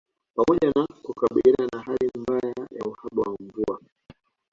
Pamoja 0.35 0.67
na 0.75 0.87
kukabiliana 1.03 1.69
na 1.73 1.79
hali 1.81 2.11
mbaya 2.17 2.53
ya 2.71 2.85
uhaba 2.85 3.21
wa 3.31 3.35
mvua 3.39 3.79